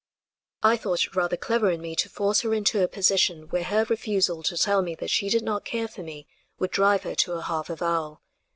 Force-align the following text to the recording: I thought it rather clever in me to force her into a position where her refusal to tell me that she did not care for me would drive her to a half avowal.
I 0.63 0.77
thought 0.77 1.05
it 1.05 1.15
rather 1.15 1.37
clever 1.37 1.69
in 1.69 1.79
me 1.79 1.95
to 1.97 2.09
force 2.09 2.41
her 2.41 2.55
into 2.55 2.83
a 2.83 2.87
position 2.87 3.49
where 3.49 3.65
her 3.65 3.83
refusal 3.83 4.41
to 4.41 4.57
tell 4.57 4.81
me 4.81 4.95
that 4.95 5.11
she 5.11 5.29
did 5.29 5.43
not 5.43 5.63
care 5.63 5.87
for 5.87 6.01
me 6.01 6.25
would 6.57 6.71
drive 6.71 7.03
her 7.03 7.13
to 7.13 7.33
a 7.33 7.43
half 7.43 7.69
avowal. 7.69 8.19